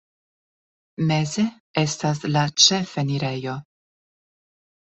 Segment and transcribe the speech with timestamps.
[1.11, 1.45] Meze
[1.83, 3.57] estas la ĉefenirejo.